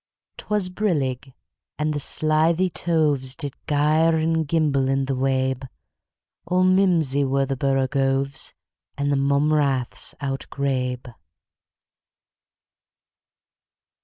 [0.35, 1.31] 'T was brillig,
[1.77, 5.67] and the slithy tovesDid gyre and gimble in the wabe;
[6.47, 8.53] All mimsy were the borogoves,
[8.97, 11.05] And the mome raths outgrabe.